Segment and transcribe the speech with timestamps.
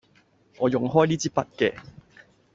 [0.57, 1.75] 我用開呢枝筆嘅